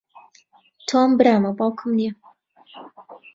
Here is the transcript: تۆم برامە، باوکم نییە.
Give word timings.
تۆم 0.87 1.09
برامە، 1.19 1.51
باوکم 1.57 1.91
نییە. 1.97 2.13